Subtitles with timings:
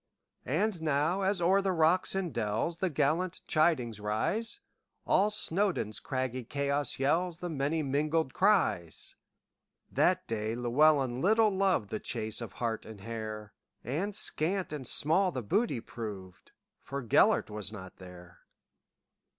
[0.47, 4.59] And now, as o'er the rocks and dellsThe gallant chidings rise,
[5.05, 9.15] All Snowdon's craggy chaos yellsThe many mingled cries!
[9.91, 13.53] That day Llewelyn little lovedThe chase of hart and hare;
[13.83, 16.49] And scant and small the booty proved,
[16.81, 18.39] For Gêlert was not there.